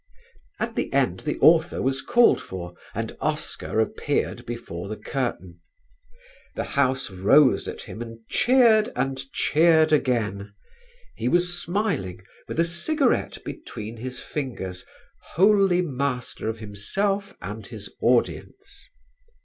[0.59, 5.59] At the end the author was called for, and Oscar appeared before the curtain.
[6.55, 10.55] The house rose at him and cheered and cheered again.
[11.15, 14.87] He was smiling, with a cigarette between his fingers,
[15.35, 18.89] wholly master of himself and his audience.